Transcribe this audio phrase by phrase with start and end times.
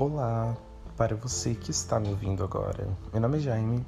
[0.00, 0.56] Olá,
[0.96, 2.86] para você que está me ouvindo agora.
[3.12, 3.84] Meu nome é Jaime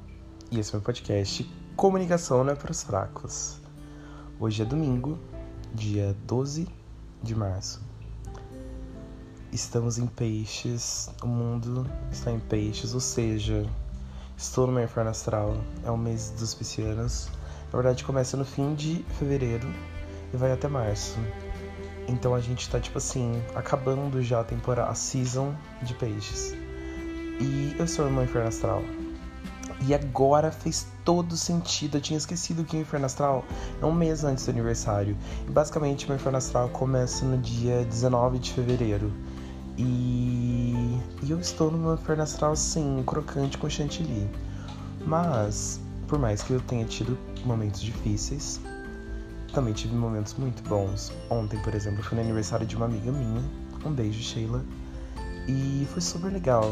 [0.51, 3.61] e esse é meu podcast Comunicação não é para os fracos.
[4.37, 5.17] Hoje é domingo,
[5.73, 6.67] dia 12
[7.23, 7.81] de março.
[9.53, 13.65] Estamos em peixes, o mundo está em peixes, ou seja,
[14.35, 15.55] estou no meu inferno astral.
[15.81, 17.29] É o mês dos piscianos.
[17.71, 19.69] Na verdade, começa no fim de fevereiro
[20.33, 21.17] e vai até março.
[22.11, 26.53] Então a gente tá, tipo assim, acabando já a temporada, a season de peixes.
[27.39, 28.83] E eu sou irmã Inferno Astral.
[29.87, 31.97] E agora fez todo sentido.
[31.97, 33.45] Eu tinha esquecido que o Inferno Astral
[33.81, 35.17] é um mês antes do aniversário.
[35.47, 39.11] E basicamente, meu Inferno Astral começa no dia 19 de fevereiro.
[39.77, 44.29] E, e eu estou no meu Inferno Astral, sim, crocante com chantilly.
[45.05, 48.59] Mas, por mais que eu tenha tido momentos difíceis,
[49.51, 51.11] também tive momentos muito bons.
[51.29, 53.41] Ontem, por exemplo, foi no aniversário de uma amiga minha.
[53.85, 54.63] Um beijo, Sheila.
[55.47, 56.71] E foi super legal.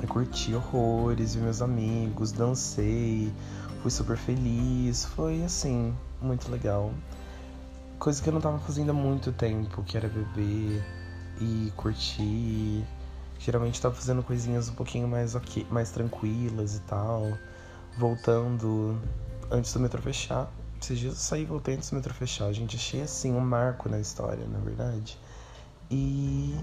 [0.00, 3.32] Eu curti horrores, vi meus amigos, dancei,
[3.82, 5.04] fui super feliz.
[5.04, 6.92] Foi assim, muito legal.
[7.98, 10.82] Coisa que eu não tava fazendo há muito tempo, que era beber
[11.40, 12.84] e curtir.
[13.38, 17.32] Geralmente tava fazendo coisinhas um pouquinho mais ok, mais tranquilas e tal.
[17.96, 18.98] Voltando
[19.50, 20.50] antes do metrô fechar.
[20.82, 22.52] Esses dias eu saí voltei antes do metrô fechar.
[22.52, 25.16] Gente, achei assim um marco na história, na verdade.
[25.88, 26.56] E.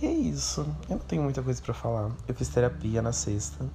[0.00, 0.62] E é isso.
[0.88, 2.10] Eu não tenho muita coisa para falar.
[2.26, 3.66] Eu fiz terapia na sexta.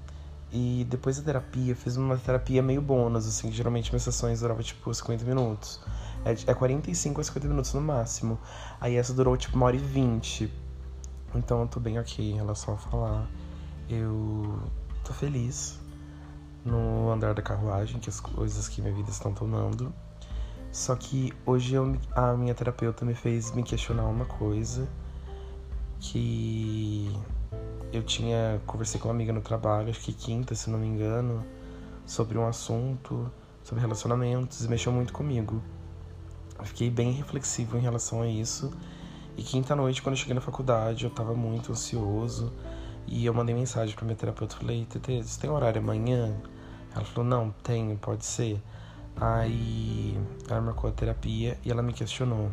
[0.51, 4.63] E depois da terapia, fiz uma terapia meio bônus, assim, que geralmente minhas sessões duravam
[4.63, 5.79] tipo 50 minutos.
[6.25, 8.39] É, é 45 a 50 minutos no máximo.
[8.79, 10.51] Aí essa durou tipo uma hora e 20.
[11.35, 13.29] Então eu tô bem ok em relação a falar.
[13.87, 14.59] Eu
[15.03, 15.79] tô feliz
[17.11, 19.93] andar da carruagem, que as coisas que minha vida estão tomando.
[20.71, 24.87] Só que hoje eu, a minha terapeuta me fez me questionar uma coisa
[25.99, 27.11] que
[27.91, 31.45] eu tinha conversei com uma amiga no trabalho, acho que quinta, se não me engano,
[32.05, 33.29] sobre um assunto,
[33.63, 35.61] sobre relacionamentos, e mexeu muito comigo.
[36.57, 38.71] Eu fiquei bem reflexivo em relação a isso.
[39.35, 42.53] E quinta noite, quando eu cheguei na faculdade, eu tava muito ansioso.
[43.07, 46.33] E eu mandei mensagem pra minha terapeuta, falei, Tete, você tem horário amanhã?
[46.95, 48.61] Ela falou, não, tenho, pode ser.
[49.15, 50.17] Aí
[50.49, 52.51] ela marcou a terapia e ela me questionou.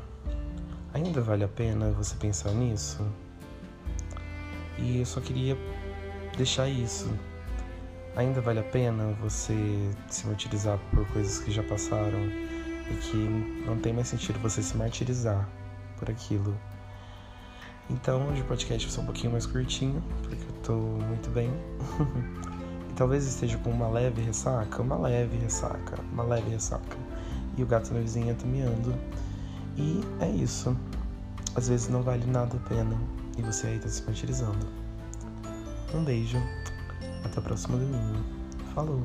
[0.94, 3.06] Ainda vale a pena você pensar nisso?
[4.78, 5.56] E eu só queria
[6.36, 7.10] deixar isso.
[8.16, 9.54] Ainda vale a pena você
[10.08, 12.18] se martirizar por coisas que já passaram
[12.90, 13.16] e que
[13.66, 15.48] não tem mais sentido você se martirizar
[15.98, 16.56] por aquilo.
[17.90, 21.50] Então hoje o podcast vai ser um pouquinho mais curtinho, porque eu tô muito bem.
[22.98, 26.96] talvez esteja com uma leve ressaca, uma leve ressaca, uma leve ressaca.
[27.56, 28.92] E o gato na vizinha tá miando.
[29.76, 30.76] E é isso.
[31.54, 32.98] Às vezes não vale nada a pena
[33.38, 34.66] e você aí tá se martirizando.
[35.94, 36.38] Um beijo.
[37.24, 38.18] Até o próximo domingo.
[38.74, 39.00] Falou!